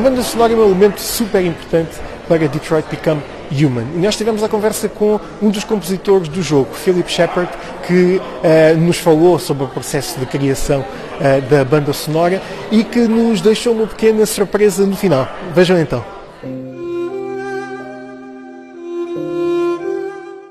A 0.00 0.02
banda 0.02 0.22
sonora 0.22 0.50
é 0.54 0.56
um 0.56 0.64
elemento 0.64 0.98
super 0.98 1.44
importante 1.44 2.00
para 2.26 2.48
Detroit 2.48 2.88
Become 2.88 3.22
Human. 3.52 3.84
E 3.94 3.98
nós 3.98 4.16
tivemos 4.16 4.42
a 4.42 4.48
conversa 4.48 4.88
com 4.88 5.20
um 5.42 5.50
dos 5.50 5.62
compositores 5.62 6.26
do 6.26 6.40
jogo, 6.40 6.72
Philip 6.72 7.06
Shepard, 7.06 7.52
que 7.86 8.16
uh, 8.16 8.78
nos 8.78 8.96
falou 8.96 9.38
sobre 9.38 9.64
o 9.64 9.68
processo 9.68 10.18
de 10.18 10.24
criação 10.24 10.80
uh, 10.80 11.50
da 11.50 11.66
banda 11.66 11.92
sonora 11.92 12.40
e 12.72 12.82
que 12.82 13.00
nos 13.00 13.42
deixou 13.42 13.74
uma 13.74 13.86
pequena 13.86 14.24
surpresa 14.24 14.86
no 14.86 14.96
final. 14.96 15.28
Vejam 15.54 15.78
então. 15.78 16.02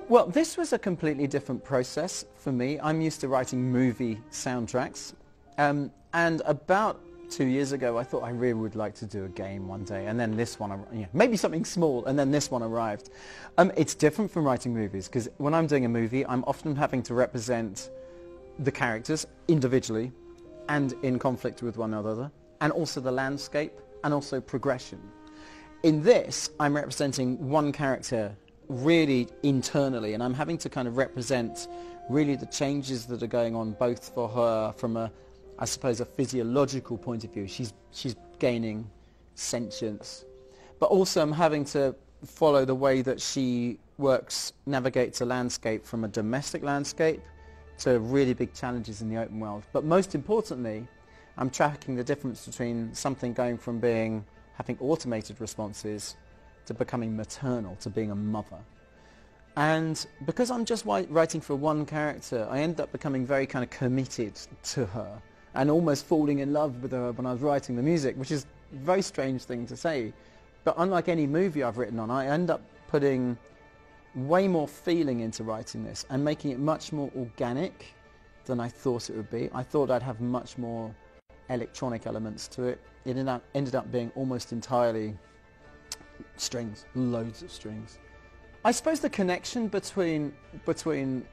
Well, 0.07 0.27
this 0.31 0.59
was 0.59 0.73
a 0.73 0.77
completely 0.77 1.27
different 1.27 1.63
process 1.63 2.23
for 2.35 2.53
me. 2.53 2.77
I'm 2.83 3.01
used 3.01 3.19
to 3.21 3.27
writing 3.27 3.57
movie 3.57 4.19
soundtracks. 4.31 5.15
Um, 5.57 5.89
and 6.13 6.43
about 6.45 6.97
two 7.29 7.45
years 7.45 7.71
ago, 7.71 7.97
I 7.97 8.03
thought 8.03 8.23
I 8.23 8.31
really 8.31 8.53
would 8.53 8.75
like 8.75 8.95
to 8.95 9.05
do 9.05 9.25
a 9.25 9.29
game 9.29 9.67
one 9.67 9.83
day. 9.83 10.07
And 10.07 10.19
then 10.19 10.35
this 10.35 10.59
one, 10.59 10.71
you 10.91 11.01
know, 11.01 11.07
maybe 11.13 11.37
something 11.37 11.65
small, 11.65 12.05
and 12.05 12.17
then 12.17 12.31
this 12.31 12.51
one 12.51 12.63
arrived. 12.63 13.09
Um, 13.57 13.71
it's 13.77 13.95
different 13.95 14.31
from 14.31 14.45
writing 14.45 14.73
movies 14.73 15.07
because 15.07 15.29
when 15.37 15.53
I'm 15.53 15.67
doing 15.67 15.85
a 15.85 15.89
movie, 15.89 16.25
I'm 16.25 16.43
often 16.45 16.75
having 16.75 17.03
to 17.03 17.13
represent 17.13 17.91
the 18.59 18.71
characters 18.71 19.25
individually 19.47 20.11
and 20.67 20.93
in 21.03 21.17
conflict 21.17 21.63
with 21.63 21.77
one 21.77 21.93
another, 21.93 22.31
and 22.61 22.71
also 22.71 23.01
the 23.01 23.11
landscape 23.11 23.73
and 24.03 24.13
also 24.13 24.39
progression. 24.41 24.99
In 25.83 26.03
this, 26.03 26.49
I'm 26.59 26.75
representing 26.75 27.49
one 27.49 27.71
character 27.71 28.35
really 28.67 29.27
internally 29.43 30.13
and 30.13 30.21
I'm 30.21 30.33
having 30.33 30.57
to 30.59 30.69
kind 30.69 30.87
of 30.87 30.97
represent 30.97 31.67
really 32.09 32.35
the 32.35 32.45
changes 32.45 33.05
that 33.07 33.23
are 33.23 33.27
going 33.27 33.55
on 33.55 33.71
both 33.73 34.13
for 34.13 34.29
her 34.29 34.73
from 34.77 34.95
a 34.95 35.11
I 35.61 35.65
suppose 35.65 35.99
a 35.99 36.05
physiological 36.05 36.97
point 36.97 37.25
of 37.25 37.33
view. 37.33 37.45
She's 37.45 37.73
she's 37.91 38.15
gaining 38.39 38.89
sentience. 39.35 40.23
But 40.79 40.87
also 40.87 41.21
I'm 41.21 41.33
having 41.33 41.65
to 41.65 41.93
follow 42.25 42.63
the 42.63 42.75
way 42.75 43.01
that 43.01 43.19
she 43.19 43.77
works 43.97 44.53
navigates 44.65 45.19
a 45.19 45.25
landscape 45.25 45.85
from 45.85 46.05
a 46.05 46.07
domestic 46.07 46.63
landscape 46.63 47.21
to 47.79 47.99
really 47.99 48.33
big 48.33 48.53
challenges 48.53 49.01
in 49.01 49.09
the 49.09 49.17
open 49.17 49.39
world. 49.39 49.63
But 49.73 49.83
most 49.83 50.15
importantly 50.15 50.87
I'm 51.37 51.49
tracking 51.49 51.95
the 51.95 52.03
difference 52.05 52.45
between 52.45 52.93
something 52.93 53.33
going 53.33 53.57
from 53.57 53.79
being 53.79 54.25
having 54.53 54.77
automated 54.79 55.41
responses 55.41 56.15
to 56.65 56.73
becoming 56.73 57.15
maternal, 57.15 57.75
to 57.81 57.89
being 57.89 58.11
a 58.11 58.15
mother. 58.15 58.59
And 59.57 60.05
because 60.25 60.51
I'm 60.51 60.63
just 60.63 60.85
writing 60.85 61.41
for 61.41 61.55
one 61.55 61.85
character, 61.85 62.47
I 62.49 62.59
end 62.59 62.79
up 62.79 62.91
becoming 62.93 63.25
very 63.25 63.45
kind 63.45 63.63
of 63.63 63.69
committed 63.69 64.33
to 64.75 64.85
her 64.85 65.21
and 65.55 65.69
almost 65.69 66.05
falling 66.05 66.39
in 66.39 66.53
love 66.53 66.81
with 66.81 66.91
her 66.91 67.11
when 67.11 67.25
I 67.25 67.33
was 67.33 67.41
writing 67.41 67.75
the 67.75 67.83
music, 67.83 68.15
which 68.17 68.31
is 68.31 68.45
a 68.73 68.77
very 68.77 69.01
strange 69.01 69.43
thing 69.43 69.65
to 69.67 69.75
say. 69.75 70.13
But 70.63 70.75
unlike 70.77 71.07
any 71.07 71.25
movie 71.25 71.63
I've 71.63 71.77
written 71.77 71.99
on, 71.99 72.11
I 72.11 72.27
end 72.27 72.49
up 72.49 72.61
putting 72.87 73.37
way 74.15 74.47
more 74.47 74.67
feeling 74.67 75.21
into 75.21 75.43
writing 75.43 75.83
this 75.83 76.05
and 76.09 76.23
making 76.23 76.51
it 76.51 76.59
much 76.59 76.91
more 76.91 77.11
organic 77.15 77.93
than 78.45 78.59
I 78.59 78.67
thought 78.67 79.09
it 79.09 79.15
would 79.15 79.29
be. 79.29 79.49
I 79.53 79.63
thought 79.63 79.91
I'd 79.91 80.03
have 80.03 80.21
much 80.21 80.57
more 80.57 80.93
electronic 81.49 82.05
elements 82.07 82.47
to 82.49 82.63
it. 82.63 82.79
It 83.05 83.11
ended 83.11 83.27
up, 83.27 83.43
ended 83.55 83.75
up 83.75 83.91
being 83.91 84.11
almost 84.15 84.51
entirely 84.51 85.17
strings, 86.35 86.85
loads 86.95 87.41
of 87.43 87.51
strings. 87.51 87.99
I 88.65 88.71
suppose 88.71 88.99
the 88.99 89.09
connection 89.09 89.67
between 89.67 90.33
between 90.65 91.25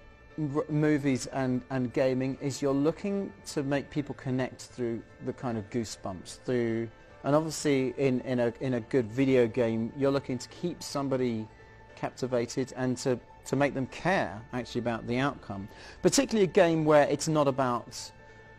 movies 0.69 1.27
and, 1.27 1.63
and 1.71 1.93
gaming 1.93 2.37
is 2.41 2.61
you're 2.61 2.73
looking 2.73 3.33
to 3.47 3.63
make 3.63 3.91
people 3.91 4.15
connect 4.15 4.63
through 4.63 5.03
the 5.25 5.33
kind 5.33 5.57
of 5.57 5.69
goosebumps 5.71 6.41
through 6.45 6.89
and 7.25 7.35
obviously 7.35 7.95
in, 7.97 8.21
in 8.21 8.41
a 8.41 8.53
in 8.61 8.75
a 8.75 8.81
good 8.81 9.07
video 9.07 9.47
game 9.47 9.93
you're 9.97 10.11
looking 10.11 10.39
to 10.39 10.49
keep 10.49 10.83
somebody 10.83 11.49
captivated 11.97 12.73
and 12.77 12.97
to, 12.99 13.19
to 13.47 13.57
make 13.57 13.75
them 13.75 13.87
care 13.87 14.41
actually 14.53 14.81
about 14.81 15.07
the 15.07 15.19
outcome. 15.19 15.67
Particularly 16.03 16.45
a 16.45 16.53
game 16.53 16.85
where 16.85 17.09
it's 17.09 17.29
not 17.29 17.49
about 17.49 17.99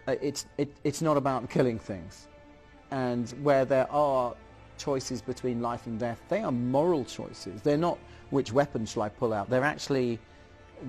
uh, 0.07 0.15
it's 0.21 0.47
it, 0.57 0.75
it's 0.83 1.01
not 1.01 1.17
about 1.17 1.49
killing 1.49 1.77
things 1.77 2.27
and 2.91 3.29
where 3.43 3.65
there 3.65 3.89
are 3.91 4.35
choices 4.77 5.21
between 5.21 5.61
life 5.61 5.87
and 5.87 5.99
death, 5.99 6.21
they 6.29 6.41
are 6.41 6.51
moral 6.51 7.03
choices. 7.03 7.61
They're 7.61 7.77
not 7.77 7.97
which 8.29 8.51
weapon 8.51 8.85
shall 8.85 9.03
I 9.03 9.09
pull 9.09 9.33
out. 9.33 9.49
They're 9.49 9.63
actually 9.63 10.19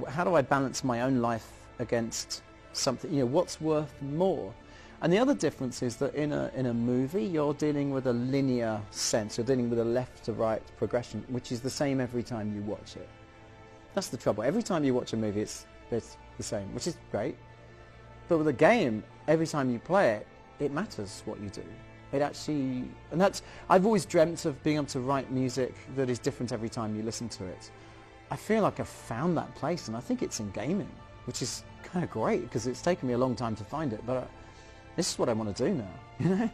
how 0.09 0.25
do 0.25 0.35
I 0.35 0.43
balance 0.43 0.85
my 0.85 1.03
own 1.03 1.21
life 1.21 1.51
against 1.79 2.43
something, 2.73 3.13
you 3.13 3.21
know, 3.21 3.27
what's 3.27 3.61
worth 3.61 3.93
more? 4.03 4.53
And 5.01 5.13
the 5.13 5.19
other 5.19 5.35
difference 5.35 5.83
is 5.83 5.97
that 5.97 6.15
in 6.15 6.33
a, 6.33 6.51
in 6.57 6.67
a 6.67 6.75
movie, 6.75 7.25
you're 7.25 7.55
dealing 7.55 7.93
with 7.93 8.09
a 8.09 8.13
linear 8.13 8.81
sense. 8.91 9.39
You're 9.39 9.47
dealing 9.47 9.71
with 9.71 9.79
a 9.79 9.85
left 9.85 10.25
to 10.25 10.33
right 10.33 10.63
progression, 10.77 11.25
which 11.29 11.53
is 11.53 11.61
the 11.61 11.71
same 11.71 12.01
every 12.01 12.23
time 12.23 12.53
you 12.55 12.63
watch 12.63 12.97
it. 12.97 13.09
That's 13.95 14.09
the 14.09 14.17
trouble. 14.17 14.43
Every 14.43 14.63
time 14.63 14.85
you 14.85 14.95
watch 14.95 15.13
a 15.13 15.17
movie, 15.17 15.43
it's, 15.43 15.67
it's 15.91 16.17
the 16.37 16.43
same, 16.43 16.75
which 16.75 16.89
is 16.89 16.97
great. 17.13 17.37
But 18.29 18.39
with 18.39 18.49
a 18.49 18.53
game, 18.53 19.05
every 19.29 19.47
time 19.47 19.71
you 19.71 19.79
play 19.79 20.15
it, 20.15 20.27
it 20.59 20.73
matters 20.73 21.23
what 21.27 21.41
you 21.41 21.49
do. 21.49 21.65
It 22.11 22.21
actually, 22.21 22.85
and 23.13 23.21
that's, 23.21 23.43
I've 23.69 23.87
always 23.87 24.05
dreamt 24.05 24.47
of 24.47 24.61
being 24.65 24.77
able 24.77 24.87
to 24.87 25.01
write 25.01 25.31
music 25.31 25.75
that 25.95 26.11
is 26.11 26.19
different 26.19 26.53
every 26.53 26.69
time 26.69 26.97
you 26.97 27.03
listen 27.03 27.29
to 27.31 27.45
it. 27.45 27.71
I 28.31 28.37
feel 28.37 28.63
like 28.63 28.81
I've 28.81 28.89
found 28.89 29.37
that 29.37 29.55
place 29.55 29.89
and 29.89 29.97
I 29.97 30.01
think 30.01 30.23
it's 30.23 30.41
in 30.41 30.51
gaming, 30.51 30.91
which 31.27 31.43
is 31.43 31.65
kind 31.83 32.05
of 32.05 32.11
great 32.11 32.43
because 32.43 32.67
it's 32.67 32.83
taken 32.83 33.09
me 33.09 33.15
a 33.15 33.19
long 33.19 33.35
time 33.35 33.57
to 33.57 33.65
find 33.65 33.93
it, 33.93 34.05
but 34.07 34.17
uh, 34.17 34.25
this 34.97 35.11
is 35.13 35.19
what 35.19 35.29
I 35.29 35.33
want 35.33 35.55
to 35.57 35.65
do 35.65 35.75
now, 35.75 35.95
you 36.19 36.37
know? 36.37 36.51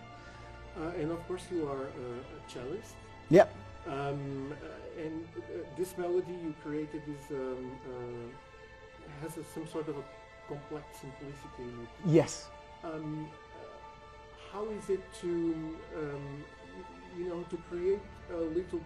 Uh, 0.81 1.01
and 1.01 1.11
of 1.11 1.27
course 1.27 1.43
you 1.51 1.69
are 1.69 1.85
uh, 1.85 2.37
a 2.37 2.51
cellist. 2.53 2.95
Yep. 3.31 3.55
Um, 3.87 4.53
uh, 4.53 5.03
and 5.03 5.25
uh, 5.37 5.41
this 5.77 5.97
melody 5.99 6.33
you 6.33 6.55
created 6.63 7.03
is 7.09 7.31
um, 7.31 7.71
uh, 7.87 9.23
has 9.23 9.37
a, 9.37 9.45
some 9.53 9.67
sort 9.67 9.89
of 9.89 9.97
a 9.99 10.05
complex 10.49 10.85
simplicity. 11.01 11.89
Yes. 12.07 12.47
Um, 12.83 13.29
how 14.53 14.67
is 14.67 14.89
it 14.89 15.01
to, 15.21 15.55
um, 15.97 16.45
you 17.19 17.29
know, 17.29 17.43
to 17.51 17.57
create 17.69 18.01
a 18.33 18.37
little 18.37 18.81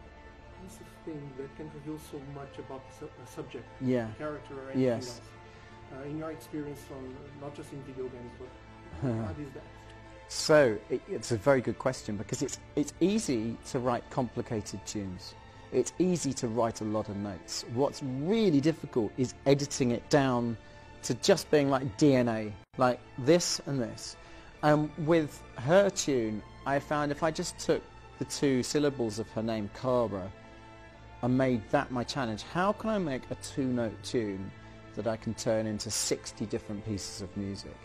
piece 0.63 0.79
of 0.81 0.87
thing 1.05 1.31
that 1.37 1.55
can 1.57 1.71
reveal 1.75 1.99
so 2.11 2.21
much 2.35 2.59
about 2.59 2.83
the 2.89 3.07
su- 3.07 3.33
subject, 3.35 3.65
yeah. 3.81 4.09
character, 4.19 4.55
or 4.55 4.65
anything 4.65 4.83
yes. 4.83 5.09
else? 5.09 5.21
Uh, 5.91 6.09
in 6.09 6.19
your 6.19 6.31
experience, 6.31 6.81
on 6.93 7.17
not 7.41 7.55
just 7.55 7.73
in 7.73 7.83
video 7.83 8.05
games, 8.09 8.33
but 8.39 9.09
how 9.25 9.31
is 9.31 9.53
that? 9.55 9.63
So 10.29 10.77
it, 10.91 11.01
it's 11.09 11.33
a 11.33 11.37
very 11.37 11.63
good 11.63 11.79
question 11.79 12.17
because 12.17 12.43
it's 12.43 12.59
it's 12.77 12.93
easy 13.01 13.57
to 13.71 13.79
write 13.79 14.09
complicated 14.11 14.85
tunes. 14.87 15.35
It's 15.73 15.93
easy 15.99 16.33
to 16.35 16.49
write 16.49 16.81
a 16.81 16.85
lot 16.85 17.09
of 17.09 17.17
notes. 17.17 17.65
What's 17.75 18.03
really 18.03 18.61
difficult 18.61 19.13
is 19.17 19.35
editing 19.47 19.91
it 19.91 20.09
down 20.11 20.57
to 21.03 21.15
just 21.15 21.51
being 21.51 21.71
like 21.71 21.97
DNA, 21.99 22.53
like 22.77 23.01
this 23.19 23.61
and 23.67 23.81
this. 23.81 24.17
Um, 24.63 24.91
with 24.99 25.43
her 25.57 25.89
tune, 25.91 26.43
I 26.67 26.79
found 26.79 27.13
if 27.13 27.23
I 27.23 27.31
just 27.31 27.59
took 27.59 27.83
the 28.19 28.25
two 28.25 28.63
syllables 28.63 29.19
of 29.19 29.31
her 29.31 29.43
name, 29.43 29.71
Kara, 29.81 30.31
and 31.23 31.37
made 31.37 31.69
that 31.71 31.91
my 31.91 32.05
challenge, 32.05 32.43
how 32.43 32.73
can 32.73 32.91
I 32.91 32.99
make 32.99 33.23
a 33.31 33.35
two-note 33.37 34.03
tune 34.03 34.51
that 34.95 35.07
I 35.07 35.17
can 35.17 35.35
turn 35.35 35.67
into 35.67 35.91
60 35.91 36.47
different 36.47 36.85
pieces 36.85 37.23
of 37.23 37.37
music? 37.37 37.77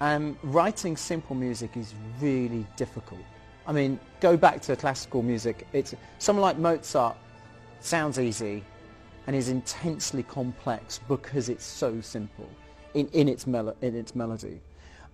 Um, 0.00 0.38
writing 0.42 0.96
simple 0.96 1.36
music 1.36 1.76
is 1.76 1.94
really 2.20 2.66
difficult. 2.76 3.20
I 3.66 3.72
mean, 3.72 4.00
go 4.20 4.36
back 4.36 4.62
to 4.62 4.76
classical 4.76 5.22
music. 5.22 5.66
It's 5.72 5.94
someone 6.18 6.42
like 6.42 6.58
Mozart 6.58 7.16
sounds 7.80 8.18
easy 8.18 8.64
and 9.26 9.36
is 9.36 9.50
intensely 9.50 10.22
complex 10.22 11.00
because 11.06 11.50
it's 11.50 11.64
so 11.64 12.00
simple 12.00 12.48
in, 12.94 13.08
in, 13.08 13.28
its, 13.28 13.46
melo- 13.46 13.76
in 13.82 13.94
its 13.94 14.14
melody. 14.14 14.60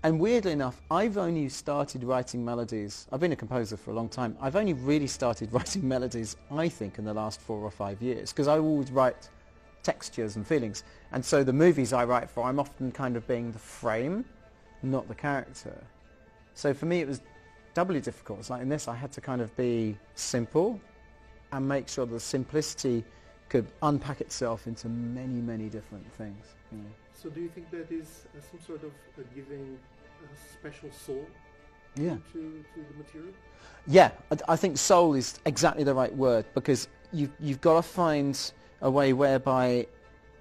And 0.06 0.20
weirdly 0.20 0.52
enough, 0.52 0.80
I've 0.88 1.18
only 1.18 1.48
started 1.48 2.04
writing 2.04 2.44
melodies. 2.44 3.08
I've 3.10 3.18
been 3.18 3.32
a 3.32 3.36
composer 3.44 3.76
for 3.76 3.90
a 3.90 3.94
long 3.94 4.08
time. 4.08 4.36
I've 4.40 4.54
only 4.54 4.72
really 4.72 5.08
started 5.08 5.52
writing 5.52 5.88
melodies, 5.88 6.36
I 6.48 6.68
think, 6.68 6.98
in 6.98 7.04
the 7.04 7.12
last 7.12 7.40
four 7.40 7.58
or 7.58 7.72
five 7.72 8.00
years 8.00 8.30
because 8.30 8.46
I 8.46 8.56
always 8.56 8.92
write 8.92 9.28
textures 9.82 10.36
and 10.36 10.46
feelings. 10.46 10.84
And 11.10 11.24
so 11.24 11.42
the 11.42 11.52
movies 11.52 11.92
I 11.92 12.04
write 12.04 12.30
for, 12.30 12.44
I'm 12.44 12.60
often 12.60 12.92
kind 12.92 13.16
of 13.16 13.26
being 13.26 13.50
the 13.50 13.58
frame, 13.58 14.24
not 14.84 15.08
the 15.08 15.14
character. 15.16 15.76
So 16.54 16.72
for 16.72 16.86
me, 16.86 17.00
it 17.00 17.08
was 17.08 17.20
doubly 17.74 18.00
difficult. 18.00 18.38
It's 18.38 18.50
like 18.50 18.62
in 18.62 18.68
this, 18.68 18.86
I 18.86 18.94
had 18.94 19.10
to 19.10 19.20
kind 19.20 19.40
of 19.40 19.56
be 19.56 19.98
simple 20.14 20.80
and 21.50 21.66
make 21.66 21.88
sure 21.88 22.06
the 22.06 22.20
simplicity 22.20 23.02
could 23.48 23.66
unpack 23.82 24.20
itself 24.20 24.68
into 24.68 24.88
many, 24.88 25.40
many 25.40 25.68
different 25.68 26.08
things. 26.12 26.44
You 26.70 26.78
know. 26.78 26.90
So 27.12 27.30
do 27.30 27.40
you 27.40 27.48
think 27.48 27.70
that 27.70 27.90
is 27.90 28.26
uh, 28.36 28.40
some 28.40 28.60
sort 28.60 28.84
of 28.84 28.92
uh, 29.18 29.22
giving 29.34 29.78
a 29.92 29.95
special 30.52 30.90
soul 30.90 31.26
Yeah. 31.94 32.16
to, 32.32 32.64
to 32.74 32.80
the 32.90 32.98
material? 32.98 33.32
Yeah, 33.86 34.10
I, 34.30 34.52
I 34.52 34.56
think 34.56 34.78
soul 34.78 35.14
is 35.14 35.38
exactly 35.46 35.84
the 35.84 35.94
right 35.94 36.14
word 36.14 36.44
because 36.54 36.88
you, 37.12 37.30
you've 37.40 37.60
got 37.60 37.74
to 37.74 37.82
find 37.82 38.52
a 38.82 38.90
way 38.90 39.12
whereby 39.12 39.86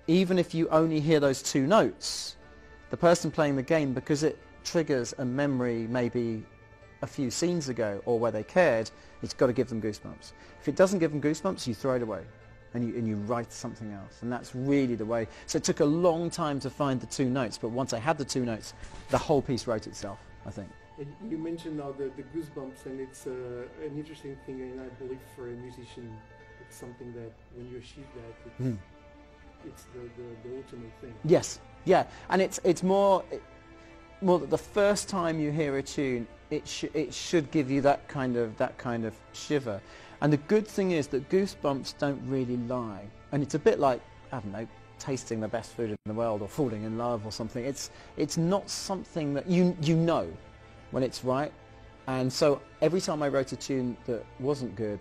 even 0.07 0.37
if 0.37 0.53
you 0.53 0.67
only 0.69 0.99
hear 0.99 1.19
those 1.19 1.41
two 1.41 1.65
notes, 1.65 2.35
the 2.89 2.97
person 2.97 3.31
playing 3.31 3.55
the 3.55 3.63
game, 3.63 3.93
because 3.93 4.23
it 4.23 4.37
triggers 4.63 5.13
a 5.17 5.25
memory 5.25 5.87
maybe 5.89 6.43
a 7.01 7.07
few 7.07 7.29
scenes 7.29 7.69
ago 7.69 8.01
or 8.05 8.19
where 8.19 8.31
they 8.31 8.43
cared, 8.43 8.89
it's 9.21 9.33
got 9.33 9.47
to 9.47 9.53
give 9.53 9.67
them 9.67 9.81
goosebumps. 9.81 10.33
If 10.61 10.67
it 10.67 10.75
doesn't 10.75 10.99
give 10.99 11.11
them 11.11 11.21
goosebumps, 11.21 11.67
you 11.67 11.73
throw 11.73 11.95
it 11.95 12.01
away 12.01 12.21
and 12.75 12.87
you, 12.87 12.95
and 12.97 13.07
you 13.07 13.15
write 13.15 13.51
something 13.51 13.91
else. 13.93 14.21
And 14.21 14.31
that's 14.31 14.53
really 14.53 14.95
the 14.95 15.05
way. 15.05 15.27
So 15.47 15.57
it 15.57 15.63
took 15.63 15.79
a 15.79 15.85
long 15.85 16.29
time 16.29 16.59
to 16.59 16.69
find 16.69 16.99
the 16.99 17.07
two 17.07 17.29
notes, 17.29 17.57
but 17.57 17.69
once 17.69 17.93
I 17.93 17.99
had 17.99 18.17
the 18.17 18.25
two 18.25 18.45
notes, 18.45 18.73
the 19.09 19.17
whole 19.17 19.41
piece 19.41 19.65
wrote 19.65 19.87
itself, 19.87 20.19
I 20.45 20.51
think. 20.51 20.69
And 20.99 21.07
You 21.31 21.37
mentioned 21.37 21.77
now 21.77 21.93
the, 21.93 22.11
the 22.17 22.23
goosebumps, 22.23 22.85
and 22.85 22.99
it's 22.99 23.27
uh, 23.27 23.31
an 23.83 23.97
interesting 23.97 24.37
thing, 24.45 24.61
and 24.61 24.81
I 24.81 24.87
believe 25.01 25.19
for 25.35 25.47
a 25.47 25.51
musician, 25.51 26.15
it's 26.61 26.75
something 26.75 27.13
that 27.13 27.31
when 27.55 27.69
you 27.71 27.77
achieve 27.77 28.05
that, 28.15 28.51
it's, 28.51 28.61
mm. 28.61 28.77
it's 29.65 29.83
the, 29.93 29.99
the, 29.99 30.49
the, 30.49 30.57
ultimate 30.57 30.91
thing. 30.99 31.13
Yes, 31.23 31.59
yeah, 31.85 32.05
and 32.29 32.41
it's 32.41 32.59
it's 32.63 32.81
more 32.81 33.23
it, 33.29 33.43
more 34.21 34.39
that 34.39 34.49
the 34.49 34.57
first 34.57 35.09
time 35.09 35.37
you 35.39 35.51
hear 35.51 35.77
a 35.77 35.83
tune, 35.83 36.27
it 36.49 36.65
sh- 36.65 36.85
it 36.93 37.13
should 37.13 37.51
give 37.51 37.69
you 37.69 37.81
that 37.81 38.07
kind 38.07 38.37
of 38.37 38.57
that 38.57 38.77
kind 38.77 39.05
of 39.05 39.13
shiver. 39.33 39.81
And 40.21 40.31
the 40.31 40.37
good 40.37 40.67
thing 40.67 40.91
is 40.91 41.07
that 41.07 41.29
goosebumps 41.29 41.97
don't 41.97 42.21
really 42.27 42.57
lie, 42.57 43.05
and 43.31 43.43
it's 43.43 43.55
a 43.55 43.59
bit 43.59 43.79
like 43.79 44.01
I 44.31 44.39
don't 44.39 44.51
know 44.51 44.67
tasting 44.97 45.41
the 45.41 45.47
best 45.47 45.73
food 45.73 45.89
in 45.89 45.97
the 46.05 46.13
world 46.13 46.41
or 46.41 46.47
falling 46.47 46.83
in 46.83 46.97
love 46.97 47.25
or 47.25 47.31
something. 47.31 47.63
It's 47.63 47.91
it's 48.17 48.37
not 48.37 48.69
something 48.69 49.33
that 49.33 49.47
you 49.47 49.75
you 49.81 49.95
know 49.95 50.31
when 50.91 51.03
it's 51.03 51.23
right. 51.23 51.51
And 52.07 52.31
so 52.31 52.61
every 52.81 53.01
time 53.01 53.23
I 53.23 53.27
wrote 53.27 53.51
a 53.51 53.55
tune 53.55 53.97
that 54.05 54.23
wasn't 54.39 54.75
good, 54.75 54.99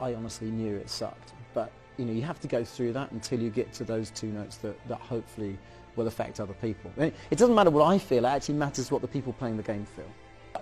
I 0.00 0.14
honestly 0.14 0.50
knew 0.50 0.76
it 0.76 0.88
sucked. 0.88 1.32
But 1.54 1.72
you 1.96 2.04
know, 2.04 2.12
you 2.12 2.22
have 2.22 2.40
to 2.40 2.48
go 2.48 2.64
through 2.64 2.92
that 2.92 3.10
until 3.12 3.40
you 3.40 3.50
get 3.50 3.72
to 3.74 3.84
those 3.84 4.10
two 4.10 4.28
notes 4.28 4.56
that, 4.58 4.76
that 4.88 4.98
hopefully 5.00 5.58
will 5.96 6.06
affect 6.06 6.40
other 6.40 6.52
people. 6.54 6.90
It 6.98 7.14
doesn't 7.38 7.54
matter 7.54 7.70
what 7.70 7.86
I 7.86 7.98
feel, 7.98 8.24
it 8.24 8.28
actually 8.28 8.56
matters 8.56 8.90
what 8.90 9.00
the 9.00 9.08
people 9.08 9.32
playing 9.32 9.56
the 9.56 9.62
game 9.62 9.86
feel. 9.86 10.10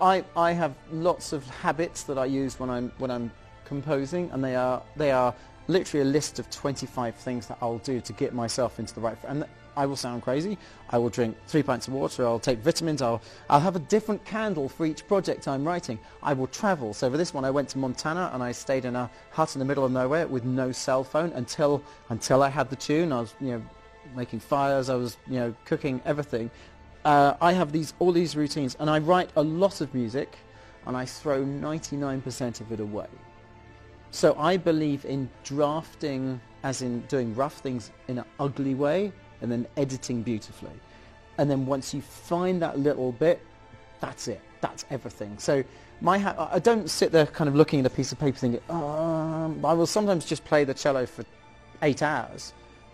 I, 0.01 0.25
I 0.37 0.53
have 0.53 0.75
lots 0.93 1.33
of 1.33 1.47
habits 1.49 2.05
that 2.05 2.19
I 2.19 2.25
use 2.25 2.59
when 2.59 2.71
I'm, 2.71 2.93
when 2.99 3.11
I'm 3.11 3.31
composing, 3.65 4.31
and 4.31 4.43
they 4.43 4.57
are, 4.57 4.83
they 4.97 5.11
are 5.11 5.35
literally 5.69 6.09
a 6.09 6.11
list 6.11 6.39
of 6.39 6.51
25 6.51 7.15
things 7.15 7.47
that 7.47 7.59
I'll 7.61 7.79
do 7.79 8.01
to 8.01 8.13
get 8.13 8.35
myself 8.35 8.79
into 8.79 8.95
the 8.95 9.01
right... 9.01 9.17
And 9.27 9.45
I 9.77 9.87
will 9.87 9.97
sound 9.97 10.23
crazy. 10.23 10.57
I 10.91 10.99
will 10.99 11.09
drink 11.09 11.37
three 11.47 11.63
pints 11.63 11.89
of 11.89 11.95
water. 11.95 12.25
I'll 12.25 12.39
take 12.39 12.61
vitamins. 12.61 13.03
I'll, 13.03 13.21
I'll 13.51 13.61
have 13.61 13.77
a 13.77 13.81
different 13.81 14.25
candle 14.25 14.69
for 14.69 14.87
each 14.87 15.07
project 15.07 15.49
I'm 15.49 15.67
writing. 15.67 15.99
I 16.23 16.33
will 16.33 16.47
travel. 16.47 16.95
So 16.95 17.11
for 17.11 17.17
this 17.17 17.35
one, 17.35 17.45
I 17.45 17.51
went 17.51 17.69
to 17.71 17.79
Montana 17.79 18.31
and 18.33 18.43
I 18.43 18.53
stayed 18.53 18.85
in 18.85 18.97
a 18.97 19.11
hut 19.31 19.55
in 19.55 19.59
the 19.59 19.65
middle 19.65 19.85
of 19.85 19.93
nowhere 19.93 20.27
with 20.27 20.45
no 20.45 20.73
cell 20.73 21.05
phone 21.05 21.33
until 21.33 21.83
until 22.09 22.43
I 22.43 22.49
had 22.49 22.71
the 22.71 22.77
tune. 22.77 23.13
I 23.13 23.21
was, 23.21 23.35
you 23.41 23.53
know, 23.53 23.63
making 24.15 24.41
fires. 24.41 24.91
I 24.91 24.95
was, 24.95 25.17
you 25.27 25.41
know, 25.41 25.55
cooking 25.65 26.01
everything. 26.05 26.51
Uh, 27.05 27.35
I 27.41 27.53
have 27.53 27.73
these 27.73 27.95
all 27.99 28.13
these 28.13 28.37
routines, 28.37 28.77
and 28.79 28.89
I 28.89 28.99
write 28.99 29.31
a 29.37 29.43
lot 29.43 29.81
of 29.81 29.93
music, 29.95 30.37
and 30.87 30.97
I 30.97 31.05
throw 31.05 31.45
99% 31.45 32.61
of 32.61 32.73
it 32.73 32.81
away. 32.81 33.09
So 34.15 34.37
I 34.39 34.57
believe 34.57 35.05
in 35.05 35.29
drafting, 35.43 36.41
as 36.63 36.83
in 36.83 37.01
doing 37.09 37.35
rough 37.35 37.55
things 37.55 37.91
in 38.07 38.19
an 38.19 38.25
ugly 38.39 38.77
way, 38.77 39.13
and 39.43 39.51
then 39.51 39.67
editing 39.77 40.23
beautifully. 40.23 40.71
And 41.37 41.51
then 41.51 41.67
once 41.67 41.93
you 41.93 42.01
find 42.01 42.63
that 42.63 42.79
little 42.79 43.11
bit, 43.11 43.45
that's 43.99 44.29
it. 44.29 44.41
That's 44.61 44.85
everything. 44.89 45.37
So 45.39 45.65
my 46.01 46.17
ha- 46.17 46.49
I 46.53 46.61
don't 46.61 46.89
sit 46.89 47.11
there 47.11 47.27
kind 47.27 47.49
of 47.49 47.57
looking 47.57 47.81
at 47.81 47.87
a 47.87 47.91
piece 47.91 48.13
of 48.13 48.21
paper 48.21 48.39
thinking, 48.39 48.61
um, 48.71 49.67
I 49.67 49.73
will 49.73 49.85
sometimes 49.85 50.25
just 50.25 50.45
play 50.45 50.63
the 50.63 50.75
cello 50.75 51.07
for 51.07 51.25
eight 51.83 52.01
hours. 52.01 52.53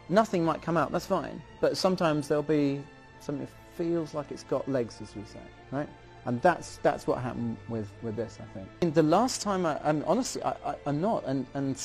Nothing 0.08 0.42
might 0.42 0.62
come 0.62 0.78
out, 0.78 0.90
that's 0.90 1.04
fine. 1.04 1.42
But 1.60 1.76
sometimes 1.76 2.28
there'll 2.28 2.42
be 2.42 2.82
something 3.20 3.44
that 3.44 3.52
feels 3.76 4.14
like 4.14 4.32
it's 4.32 4.44
got 4.44 4.66
legs, 4.70 5.02
as 5.02 5.14
we 5.14 5.22
say, 5.24 5.40
right? 5.70 5.88
And 6.26 6.40
that's, 6.42 6.78
that's 6.82 7.06
what 7.06 7.18
happened 7.18 7.56
with, 7.68 7.90
with 8.02 8.16
this, 8.16 8.38
I 8.40 8.54
think. 8.54 8.68
And 8.82 8.94
the 8.94 9.02
last 9.02 9.40
time, 9.40 9.64
I, 9.64 9.92
mean, 9.92 10.04
honestly, 10.06 10.42
I, 10.44 10.74
I'm 10.86 11.00
not. 11.00 11.24
And, 11.24 11.46
and 11.54 11.80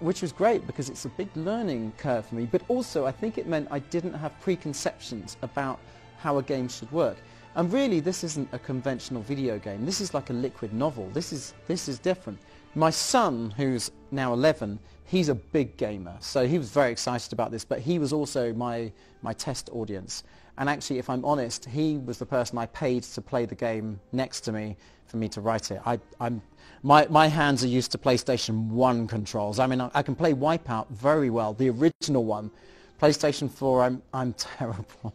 which 0.00 0.22
was 0.22 0.32
great 0.32 0.66
because 0.66 0.88
it's 0.88 1.04
a 1.04 1.10
big 1.10 1.28
learning 1.36 1.92
curve 1.98 2.26
for 2.26 2.34
me. 2.34 2.46
But 2.46 2.62
also, 2.68 3.04
I 3.06 3.12
think 3.12 3.36
it 3.36 3.46
meant 3.46 3.68
I 3.70 3.80
didn't 3.80 4.14
have 4.14 4.38
preconceptions 4.40 5.36
about 5.42 5.78
how 6.18 6.38
a 6.38 6.42
game 6.42 6.68
should 6.68 6.90
work. 6.92 7.16
And 7.56 7.72
really, 7.72 8.00
this 8.00 8.22
isn't 8.24 8.48
a 8.52 8.58
conventional 8.58 9.22
video 9.22 9.58
game. 9.58 9.84
This 9.84 10.00
is 10.00 10.14
like 10.14 10.30
a 10.30 10.32
liquid 10.32 10.72
novel. 10.72 11.10
This 11.12 11.32
is, 11.32 11.54
this 11.66 11.88
is 11.88 11.98
different. 11.98 12.38
My 12.78 12.90
son, 12.90 13.52
who's 13.56 13.90
now 14.12 14.32
11, 14.32 14.78
he's 15.04 15.28
a 15.28 15.34
big 15.34 15.76
gamer. 15.76 16.16
So 16.20 16.46
he 16.46 16.58
was 16.58 16.70
very 16.70 16.92
excited 16.92 17.32
about 17.32 17.50
this, 17.50 17.64
but 17.64 17.80
he 17.80 17.98
was 17.98 18.12
also 18.12 18.52
my, 18.52 18.92
my 19.20 19.32
test 19.32 19.68
audience. 19.72 20.22
And 20.58 20.68
actually, 20.68 21.00
if 21.00 21.10
I'm 21.10 21.24
honest, 21.24 21.64
he 21.64 21.98
was 21.98 22.18
the 22.18 22.26
person 22.26 22.56
I 22.56 22.66
paid 22.66 23.02
to 23.02 23.20
play 23.20 23.46
the 23.46 23.56
game 23.56 23.98
next 24.12 24.42
to 24.42 24.52
me 24.52 24.76
for 25.06 25.16
me 25.16 25.28
to 25.30 25.40
write 25.40 25.72
it. 25.72 25.80
I, 25.84 25.98
I'm, 26.20 26.40
my, 26.84 27.04
my 27.10 27.26
hands 27.26 27.64
are 27.64 27.68
used 27.68 27.90
to 27.92 27.98
PlayStation 27.98 28.68
1 28.68 29.08
controls. 29.08 29.58
I 29.58 29.66
mean, 29.66 29.80
I, 29.80 29.90
I 29.92 30.02
can 30.04 30.14
play 30.14 30.32
Wipeout 30.32 30.88
very 30.90 31.30
well, 31.30 31.54
the 31.54 31.70
original 31.70 32.24
one. 32.24 32.48
PlayStation 33.02 33.50
4, 33.50 33.82
I'm, 33.82 34.02
I'm 34.14 34.32
terrible. 34.58 35.12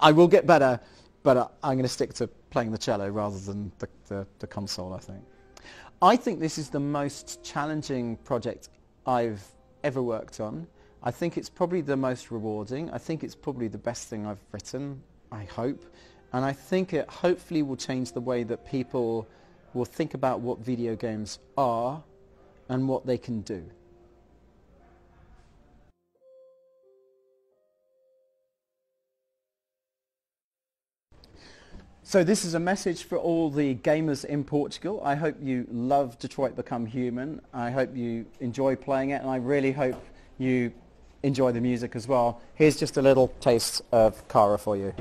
I 0.00 0.10
will 0.10 0.28
get 0.28 0.46
better, 0.46 0.80
but 1.22 1.36
uh, 1.36 1.48
I'm 1.62 1.74
going 1.74 1.82
to 1.82 1.88
stick 1.88 2.14
to 2.14 2.28
playing 2.48 2.72
the 2.72 2.78
cello 2.78 3.10
rather 3.10 3.38
than 3.38 3.70
the, 3.78 3.88
the, 4.08 4.26
the 4.38 4.46
console, 4.46 4.94
I 4.94 5.00
think. 5.00 5.22
I 6.02 6.16
think 6.16 6.40
this 6.40 6.58
is 6.58 6.68
the 6.68 6.80
most 6.80 7.42
challenging 7.42 8.16
project 8.18 8.68
I've 9.06 9.42
ever 9.82 10.02
worked 10.02 10.40
on. 10.40 10.66
I 11.02 11.10
think 11.10 11.36
it's 11.36 11.48
probably 11.48 11.82
the 11.82 11.96
most 11.96 12.30
rewarding. 12.30 12.90
I 12.90 12.98
think 12.98 13.22
it's 13.22 13.34
probably 13.34 13.68
the 13.68 13.78
best 13.78 14.08
thing 14.08 14.26
I've 14.26 14.42
written, 14.52 15.02
I 15.30 15.44
hope. 15.44 15.84
And 16.32 16.44
I 16.44 16.52
think 16.52 16.92
it 16.92 17.08
hopefully 17.08 17.62
will 17.62 17.76
change 17.76 18.12
the 18.12 18.20
way 18.20 18.42
that 18.44 18.66
people 18.66 19.28
will 19.72 19.84
think 19.84 20.14
about 20.14 20.40
what 20.40 20.58
video 20.58 20.96
games 20.96 21.38
are 21.56 22.02
and 22.68 22.88
what 22.88 23.06
they 23.06 23.18
can 23.18 23.42
do. 23.42 23.64
So 32.14 32.22
this 32.22 32.44
is 32.44 32.54
a 32.54 32.60
message 32.60 33.02
for 33.02 33.18
all 33.18 33.50
the 33.50 33.74
gamers 33.74 34.24
in 34.24 34.44
Portugal. 34.44 35.02
I 35.04 35.16
hope 35.16 35.34
you 35.42 35.66
love 35.68 36.16
Detroit 36.20 36.54
Become 36.54 36.86
Human. 36.86 37.40
I 37.52 37.72
hope 37.72 37.96
you 37.96 38.24
enjoy 38.38 38.76
playing 38.76 39.10
it 39.10 39.20
and 39.20 39.28
I 39.28 39.38
really 39.38 39.72
hope 39.72 40.00
you 40.38 40.72
enjoy 41.24 41.50
the 41.50 41.60
music 41.60 41.96
as 41.96 42.06
well. 42.06 42.40
Here's 42.54 42.76
just 42.76 42.98
a 42.98 43.02
little 43.02 43.34
taste 43.40 43.82
of 43.90 44.28
Kara 44.28 44.60
for 44.60 44.76
you. 44.76 44.94